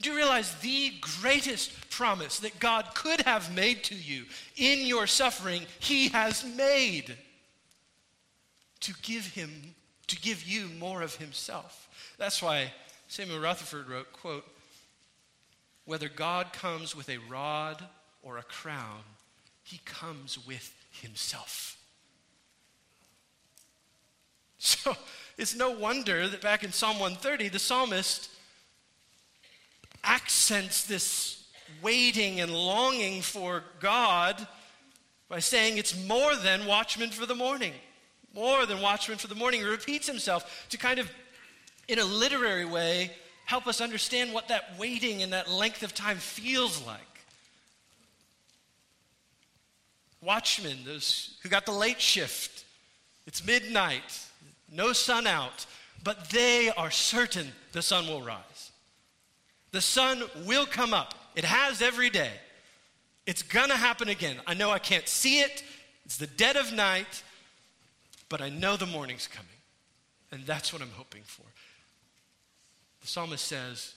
[0.00, 4.24] Do you realize the greatest promise that God could have made to you
[4.56, 7.16] in your suffering, He has made
[8.80, 9.74] to give Him,
[10.08, 11.88] to give you more of Himself?
[12.18, 12.72] That's why
[13.08, 14.46] Samuel Rutherford wrote, quote,
[15.86, 17.82] whether God comes with a rod
[18.22, 19.00] or a crown,
[19.62, 21.78] He comes with Himself.
[24.58, 24.96] So
[25.38, 28.30] it's no wonder that back in Psalm 130, the psalmist
[30.04, 31.44] accents this
[31.82, 34.46] waiting and longing for God
[35.28, 37.72] by saying it's more than watchman for the morning.
[38.34, 39.60] More than watchman for the morning.
[39.60, 41.10] He repeats himself to kind of,
[41.88, 43.10] in a literary way,
[43.44, 47.00] help us understand what that waiting and that length of time feels like.
[50.26, 52.64] watchmen, those who got the late shift.
[53.26, 54.26] It's midnight,
[54.70, 55.64] no sun out,
[56.02, 58.55] but they are certain the sun will rise.
[59.72, 61.14] The sun will come up.
[61.34, 62.32] It has every day.
[63.26, 64.36] It's going to happen again.
[64.46, 65.62] I know I can't see it.
[66.04, 67.22] It's the dead of night,
[68.28, 69.48] but I know the morning's coming.
[70.30, 71.44] And that's what I'm hoping for.
[73.00, 73.94] The psalmist says,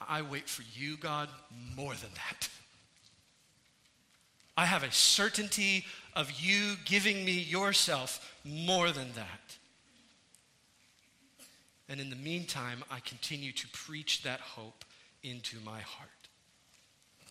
[0.00, 1.28] I wait for you, God,
[1.76, 2.48] more than that.
[4.56, 5.84] I have a certainty
[6.16, 9.56] of you giving me yourself more than that.
[11.88, 14.84] And in the meantime, I continue to preach that hope
[15.22, 16.08] into my heart.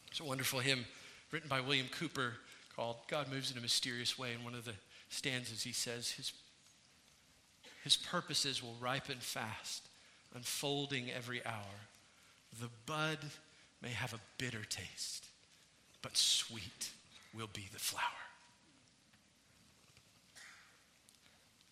[0.10, 0.86] It's a wonderful hymn
[1.32, 2.34] written by William Cowper
[2.76, 4.34] called God Moves in a Mysterious Way.
[4.34, 4.74] In one of the
[5.10, 6.34] stanzas, he says, His,
[7.84, 9.88] his purposes will ripen fast,
[10.34, 11.88] unfolding every hour.
[12.60, 13.20] The bud
[13.82, 15.28] may have a bitter taste,
[16.02, 16.90] but sweet
[17.36, 18.02] will be the flower.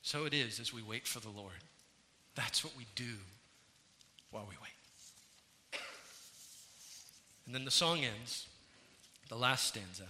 [0.02, 1.64] So it is as we wait for the Lord.
[2.36, 3.14] That's what we do
[4.32, 5.80] while we wait.
[7.46, 8.48] And then the song ends,
[9.30, 10.08] the last stanza,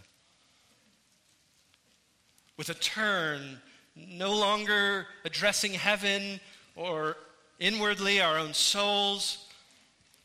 [2.57, 3.59] with a turn,
[3.95, 6.39] no longer addressing heaven
[6.75, 7.17] or
[7.59, 9.45] inwardly our own souls,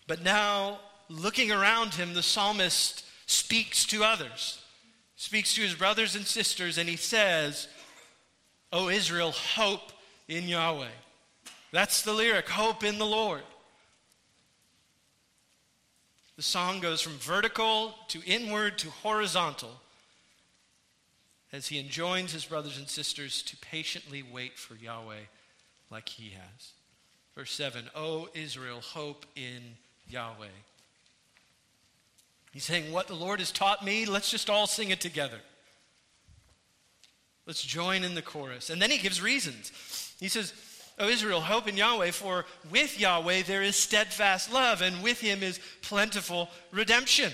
[0.06, 4.62] but now looking around him, the psalmist speaks to others,
[5.16, 7.68] speaks to his brothers and sisters, and he says,
[8.72, 9.92] O Israel, hope
[10.28, 10.86] in Yahweh.
[11.72, 13.42] That's the lyric hope in the Lord.
[16.36, 19.70] The song goes from vertical to inward to horizontal
[21.52, 25.26] as he enjoins his brothers and sisters to patiently wait for Yahweh
[25.90, 26.72] like he has.
[27.34, 29.76] Verse 7 O Israel, hope in
[30.08, 30.46] Yahweh.
[32.52, 35.38] He's saying, What the Lord has taught me, let's just all sing it together.
[37.46, 38.70] Let's join in the chorus.
[38.70, 39.72] And then he gives reasons.
[40.20, 40.52] He says,
[40.98, 45.42] O Israel, hope in Yahweh, for with Yahweh there is steadfast love, and with him
[45.42, 47.32] is plentiful redemption.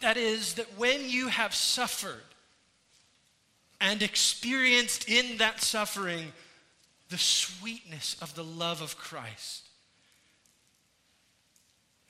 [0.00, 2.20] That is, that when you have suffered
[3.80, 6.32] and experienced in that suffering
[7.08, 9.68] the sweetness of the love of Christ,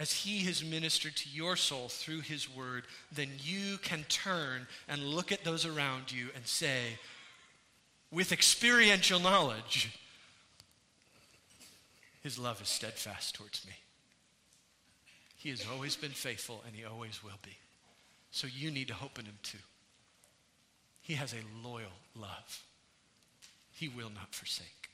[0.00, 5.04] as he has ministered to your soul through his word, then you can turn and
[5.04, 6.98] look at those around you and say,
[8.14, 9.90] with experiential knowledge,
[12.22, 13.72] his love is steadfast towards me.
[15.36, 17.56] He has always been faithful and he always will be.
[18.30, 19.58] So you need to hope in him too.
[21.02, 22.62] He has a loyal love.
[23.72, 24.88] He will not forsake.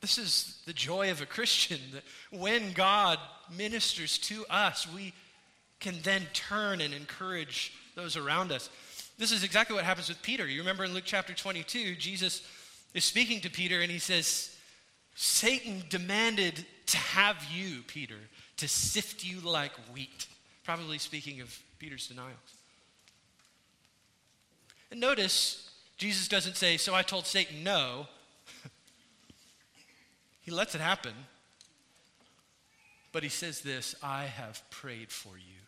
[0.00, 3.18] This is the joy of a Christian that when God
[3.56, 5.14] ministers to us, we
[5.80, 8.70] can then turn and encourage those around us.
[9.18, 10.46] This is exactly what happens with Peter.
[10.46, 12.42] You remember in Luke chapter 22, Jesus
[12.92, 14.54] is speaking to Peter and he says,
[15.14, 18.18] Satan demanded to have you, Peter,
[18.58, 20.26] to sift you like wheat.
[20.64, 22.36] Probably speaking of Peter's denials.
[24.90, 28.06] And notice, Jesus doesn't say, So I told Satan no.
[30.42, 31.14] he lets it happen.
[33.12, 35.65] But he says this I have prayed for you.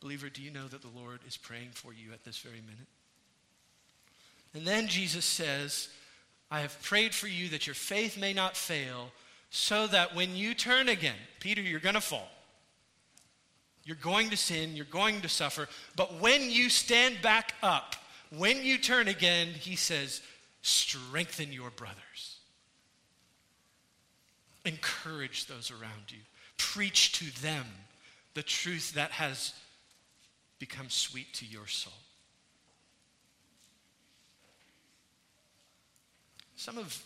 [0.00, 2.86] Believer, do you know that the Lord is praying for you at this very minute?
[4.54, 5.88] And then Jesus says,
[6.50, 9.12] I have prayed for you that your faith may not fail,
[9.50, 12.28] so that when you turn again, Peter, you're going to fall.
[13.84, 17.96] You're going to sin, you're going to suffer, but when you stand back up,
[18.36, 20.20] when you turn again, he says,
[20.62, 22.38] strengthen your brothers.
[24.64, 26.18] Encourage those around you.
[26.58, 27.64] Preach to them
[28.34, 29.54] the truth that has
[30.60, 31.92] become sweet to your soul.
[36.54, 37.02] Some of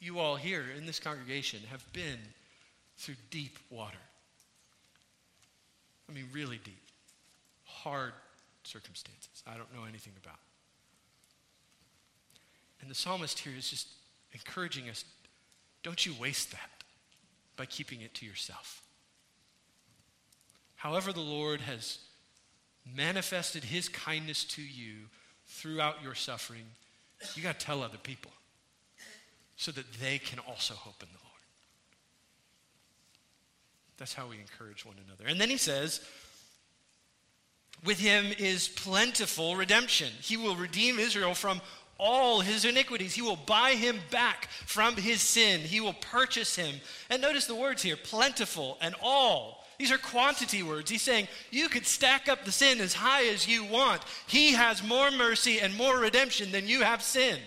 [0.00, 2.18] you all here in this congregation have been
[2.98, 3.96] through deep water.
[6.10, 6.82] I mean, really deep,
[7.64, 8.12] hard
[8.64, 10.38] circumstances I don't know anything about.
[12.80, 13.88] And the psalmist here is just
[14.32, 15.04] encouraging us
[15.82, 16.70] don't you waste that
[17.56, 18.82] by keeping it to yourself.
[20.74, 21.98] However, the Lord has
[22.94, 24.94] manifested his kindness to you
[25.46, 26.64] throughout your suffering,
[27.34, 28.30] you got to tell other people
[29.56, 31.26] so that they can also hope in the Lord.
[33.96, 35.24] That's how we encourage one another.
[35.26, 36.00] And then he says,
[37.84, 40.10] with him is plentiful redemption.
[40.20, 41.60] He will redeem Israel from
[41.98, 43.14] all his iniquities.
[43.14, 45.60] He will buy him back from his sin.
[45.60, 46.74] He will purchase him.
[47.08, 49.65] And notice the words here plentiful and all.
[49.78, 50.90] These are quantity words.
[50.90, 54.02] He's saying you could stack up the sin as high as you want.
[54.26, 57.38] He has more mercy and more redemption than you have sin.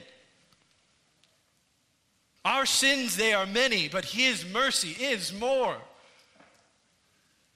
[2.45, 5.77] Our sins, they are many, but his mercy is more.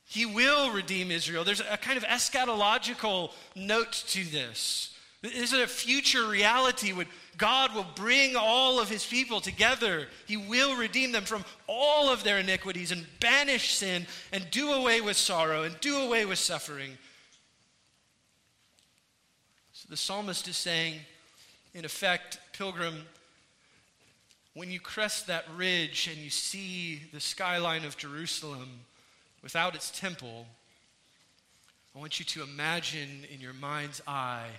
[0.06, 1.44] He will redeem Israel.
[1.44, 4.93] There's a kind of eschatological note to this.
[5.24, 7.08] This is a future reality when
[7.38, 10.08] God will bring all of his people together.
[10.28, 15.00] He will redeem them from all of their iniquities and banish sin and do away
[15.00, 16.98] with sorrow and do away with suffering.
[19.72, 21.00] So the psalmist is saying,
[21.74, 23.06] in effect, Pilgrim,
[24.54, 28.68] when you crest that ridge and you see the skyline of Jerusalem
[29.42, 30.48] without its temple,
[31.96, 34.50] I want you to imagine in your mind's eye,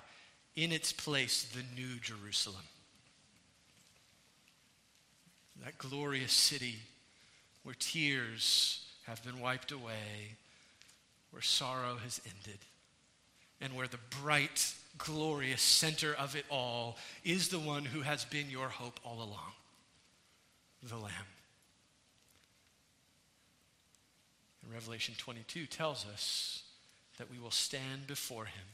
[0.57, 2.63] in its place, the new Jerusalem.
[5.65, 6.77] That glorious city
[7.63, 10.37] where tears have been wiped away,
[11.31, 12.59] where sorrow has ended,
[13.61, 18.51] and where the bright, glorious center of it all is the one who has been
[18.51, 19.53] your hope all along
[20.83, 21.13] the Lamb.
[24.63, 26.63] And Revelation 22 tells us
[27.19, 28.65] that we will stand before him,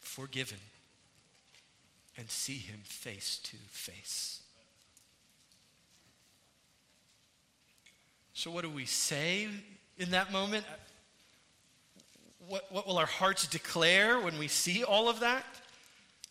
[0.00, 0.58] forgiven,
[2.18, 4.42] and see him face to face.
[8.34, 9.48] So, what do we say
[9.96, 10.64] in that moment?
[12.48, 15.44] What, what will our hearts declare when we see all of that?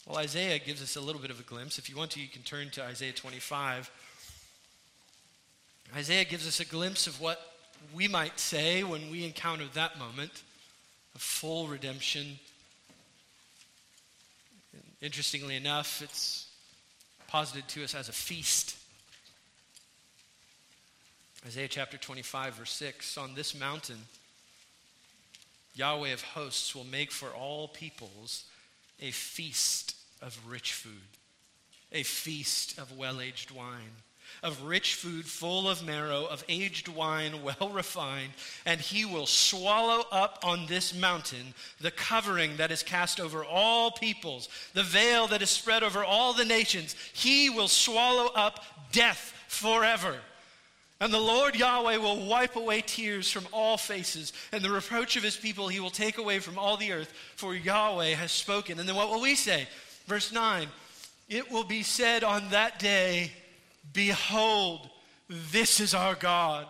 [0.05, 1.77] Well, Isaiah gives us a little bit of a glimpse.
[1.77, 3.91] If you want to, you can turn to Isaiah 25.
[5.95, 7.39] Isaiah gives us a glimpse of what
[7.93, 10.43] we might say when we encounter that moment
[11.13, 12.39] of full redemption.
[15.01, 16.47] Interestingly enough, it's
[17.27, 18.75] posited to us as a feast.
[21.45, 23.99] Isaiah chapter 25, verse 6 On this mountain,
[25.75, 28.45] Yahweh of hosts will make for all peoples
[28.99, 30.93] a feast of rich food,
[31.91, 34.01] a feast of well aged wine
[34.43, 38.33] of rich food full of marrow, of aged wine well refined,
[38.65, 43.91] and he will swallow up on this mountain the covering that is cast over all
[43.91, 46.95] peoples, the veil that is spread over all the nations.
[47.13, 50.17] He will swallow up death forever.
[50.99, 55.23] And the Lord Yahweh will wipe away tears from all faces, and the reproach of
[55.23, 58.79] his people he will take away from all the earth, for Yahweh has spoken.
[58.79, 59.67] And then what will we say?
[60.07, 60.67] Verse 9
[61.29, 63.31] It will be said on that day,
[63.93, 64.89] Behold,
[65.29, 66.67] this is our God.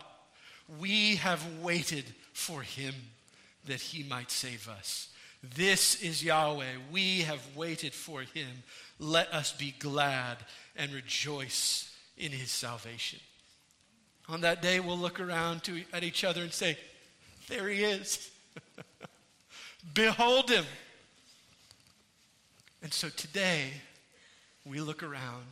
[0.80, 2.93] We have waited for him
[3.65, 5.09] that he might save us.
[5.55, 6.65] This is Yahweh.
[6.91, 8.47] We have waited for him.
[8.99, 10.38] Let us be glad
[10.76, 13.20] and rejoice in his salvation.
[14.30, 16.78] On that day, we'll look around to, at each other and say,
[17.47, 18.30] There he is.
[19.93, 20.65] Behold him.
[22.82, 23.72] And so today,
[24.65, 25.45] we look around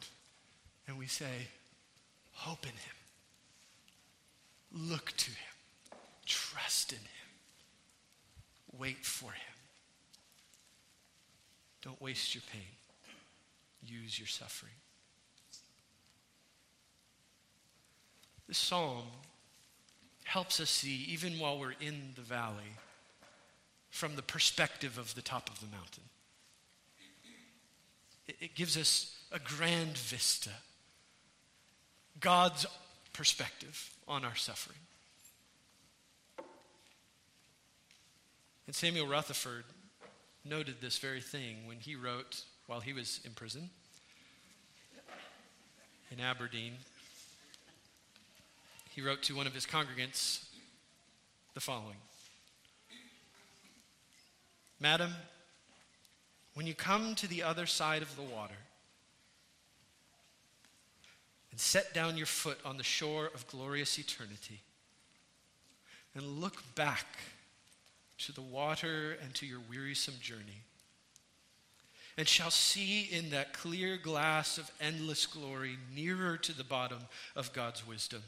[0.87, 1.47] and we say,
[2.35, 2.77] Hope in him.
[4.89, 5.97] Look to him.
[6.25, 7.05] Trust in him.
[8.77, 9.55] Wait for him.
[11.81, 12.61] Don't waste your pain.
[13.83, 14.73] Use your suffering.
[18.47, 19.05] This psalm
[20.23, 22.75] helps us see, even while we're in the valley,
[23.89, 26.03] from the perspective of the top of the mountain.
[28.27, 30.49] It, gives us a grand vista
[32.19, 32.65] God's
[33.13, 34.77] perspective on our suffering.
[38.67, 39.65] And Samuel Rutherford
[40.43, 43.69] noted this very thing when he wrote while he was in prison
[46.11, 46.73] in Aberdeen.
[48.93, 50.45] He wrote to one of his congregants
[51.53, 51.97] the following
[54.79, 55.13] Madam,
[56.53, 58.55] when you come to the other side of the water,
[61.55, 64.59] and set down your foot on the shore of glorious eternity
[66.13, 67.05] and look back
[68.17, 70.63] to the water and to your wearisome journey
[72.17, 76.99] and shall see in that clear glass of endless glory nearer to the bottom
[77.37, 78.23] of God's wisdom.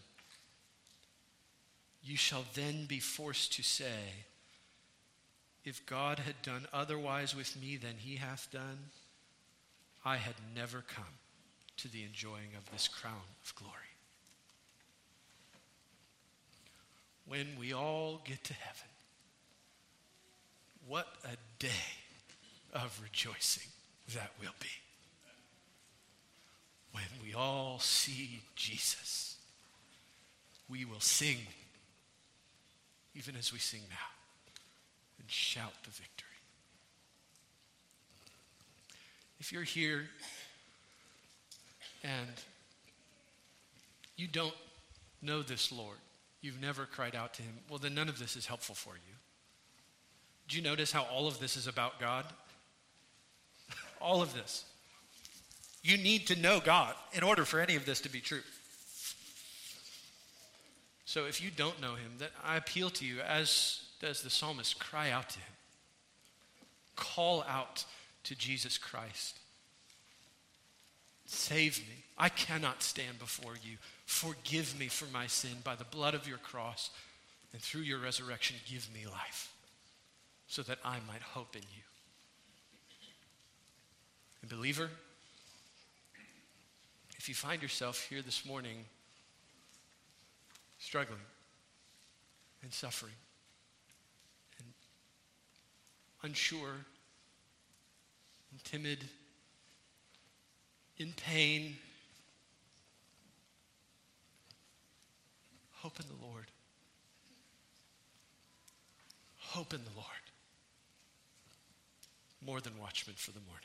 [2.02, 4.24] You shall then be forced to say,
[5.66, 8.86] If God had done otherwise with me than he hath done,
[10.06, 11.18] I had never come
[11.78, 13.14] to the enjoying of this crown
[13.46, 13.74] of glory.
[17.28, 18.88] When we all get to heaven,
[20.88, 21.68] what a day
[22.74, 23.68] of rejoicing
[24.16, 24.68] that will be.
[26.94, 29.36] when we all see Jesus,
[30.68, 31.38] we will sing,
[33.14, 33.96] even as we sing now,
[35.20, 36.28] and shout the victory.
[39.40, 40.06] If you're here
[42.08, 42.30] and
[44.16, 44.53] you don't
[45.22, 45.97] know this Lord,
[46.41, 49.14] you've never cried out to him, well, then none of this is helpful for you.
[50.47, 52.26] Do you notice how all of this is about God?
[54.01, 54.64] all of this.
[55.84, 58.41] You need to know God in order for any of this to be true.
[61.05, 64.80] So if you don't know him, then I appeal to you, as does the psalmist,
[64.80, 65.53] cry out to him.
[66.95, 67.86] Call out
[68.24, 69.39] to Jesus Christ.
[71.28, 72.04] Save me.
[72.18, 73.78] I cannot stand before you.
[74.06, 76.90] Forgive me for my sin by the blood of your cross,
[77.54, 79.54] and through your resurrection, give me life
[80.48, 81.84] so that I might hope in you.
[84.42, 84.90] And, believer,
[87.18, 88.86] if you find yourself here this morning
[90.80, 91.20] struggling
[92.64, 93.14] and suffering
[94.60, 94.70] and
[96.24, 96.86] unsure
[98.52, 99.04] and timid,
[100.98, 101.76] in pain,
[105.72, 106.45] hope in the Lord.
[109.38, 110.08] Hope in the Lord.
[112.45, 113.64] More than watchmen for the morning.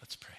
[0.00, 0.34] Let's pray.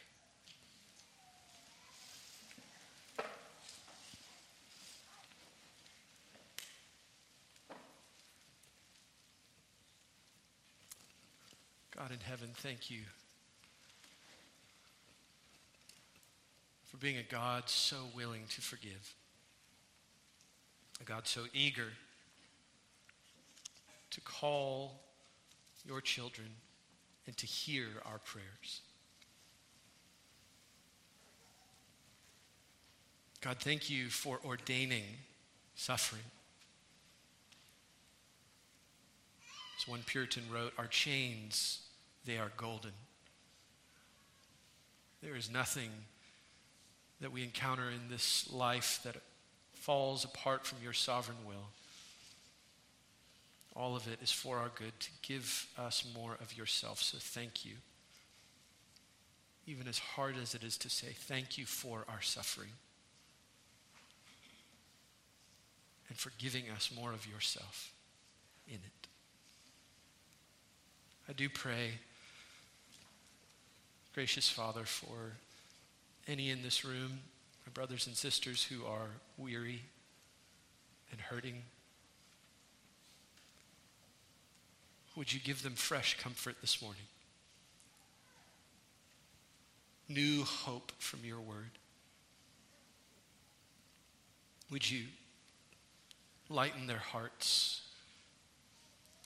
[11.95, 13.01] God in heaven, thank you
[16.93, 19.15] for being a God so willing to forgive,
[21.01, 21.87] a God so eager
[24.11, 25.01] to call
[25.87, 26.47] your children
[27.25, 28.81] and to hear our prayers.
[33.41, 35.03] God, thank you for ordaining
[35.73, 36.21] suffering.
[39.81, 41.79] As one Puritan wrote, our chains,
[42.23, 42.91] they are golden.
[45.23, 45.89] There is nothing
[47.22, 49.16] that we encounter in this life that
[49.74, 51.70] falls apart from your sovereign will.
[53.76, 57.01] All of it is for our good to give us more of yourself.
[57.01, 57.74] So thank you.
[59.66, 62.70] Even as hard as it is to say, thank you for our suffering
[66.09, 67.91] and for giving us more of yourself
[68.68, 69.07] in it.
[71.28, 71.91] I do pray,
[74.14, 75.38] gracious Father, for
[76.28, 77.19] any in this room,
[77.65, 79.82] my brothers and sisters who are weary
[81.11, 81.63] and hurting.
[85.15, 87.03] Would you give them fresh comfort this morning?
[90.09, 91.71] New hope from your word.
[94.71, 95.05] Would you
[96.49, 97.82] lighten their hearts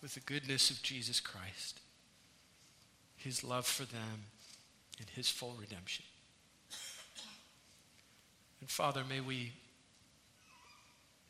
[0.02, 1.80] with the goodness of Jesus Christ,
[3.16, 4.26] his love for them,
[5.00, 6.06] and his full redemption?
[8.60, 9.54] And Father, may we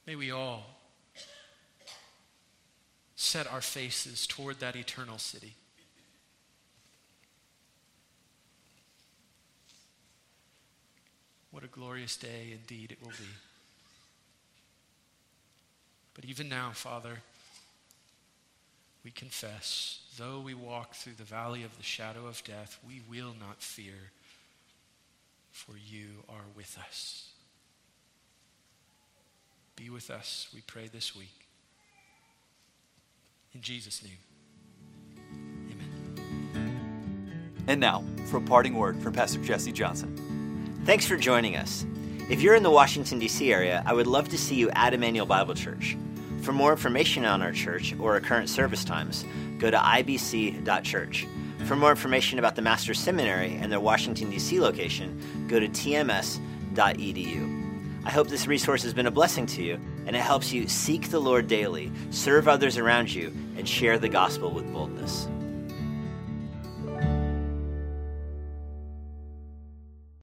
[0.05, 0.63] may we all
[3.15, 5.55] set our faces toward that eternal city.
[11.51, 13.33] What a glorious day indeed it will be.
[16.13, 17.19] But even now, Father,
[19.03, 23.33] we confess, though we walk through the valley of the shadow of death, we will
[23.39, 24.11] not fear,
[25.57, 27.31] for you are with us.
[29.75, 31.47] Be with us, we pray this week.
[33.55, 34.19] In Jesus' name,
[35.71, 37.63] amen.
[37.67, 40.15] And now, for a parting word from Pastor Jesse Johnson.
[40.85, 41.87] Thanks for joining us.
[42.29, 43.51] If you're in the Washington, D.C.
[43.51, 45.97] area, I would love to see you at Immanuel Bible Church.
[46.43, 49.25] For more information on our church or our current service times,
[49.57, 51.25] go to ibc.church.
[51.67, 54.61] For more information about the Master's Seminary and their Washington, D.C.
[54.61, 56.37] location, go to tms.edu.
[58.05, 61.09] I hope this resource has been a blessing to you and it helps you seek
[61.09, 65.27] the Lord daily, serve others around you, and share the gospel with boldness.